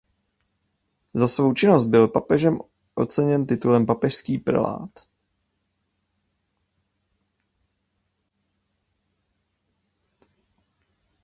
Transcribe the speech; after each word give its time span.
Za 1.13 1.27
svou 1.27 1.53
činnost 1.53 1.85
byl 1.85 2.07
papežem 2.07 2.59
oceněn 2.95 3.45
titulem 3.47 3.85
papežský 3.85 4.37
prelát. 4.37 4.89